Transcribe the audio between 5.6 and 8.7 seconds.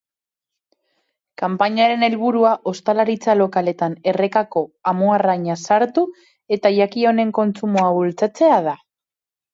sartu eta jaki honen kontsumoa bultzatzea